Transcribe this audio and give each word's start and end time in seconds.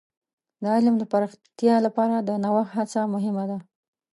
د 0.61 0.63
علم 0.75 0.95
د 0.99 1.03
پراختیا 1.11 1.75
لپاره 1.85 2.15
د 2.19 2.29
نوښت 2.43 2.71
هڅه 2.77 3.01
مهمه 3.13 3.43
ده. 3.49 3.57